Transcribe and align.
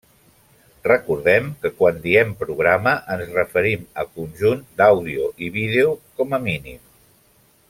Recordem 0.85 1.51
que 1.65 1.71
quan 1.81 1.99
diem 2.05 2.33
programa 2.39 2.95
ens 3.17 3.29
referim 3.37 3.85
a 4.05 4.09
conjunt 4.17 4.67
d'àudio 4.81 5.33
i 5.49 5.55
vídeo, 5.61 5.97
com 6.21 6.39
a 6.41 6.45
mínim. 6.51 6.87